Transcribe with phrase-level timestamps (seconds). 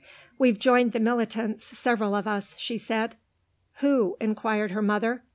[0.39, 3.17] "We've joined the militants, several of us," she said.
[3.81, 5.21] "Who?" inquired her mother.